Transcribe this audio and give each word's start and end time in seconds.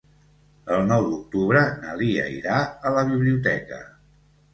El 0.77 0.85
nou 0.91 1.03
d'octubre 1.09 1.61
na 1.83 1.93
Lia 1.99 2.23
irà 2.37 2.55
a 2.91 2.95
la 2.97 3.05
biblioteca. 3.11 3.79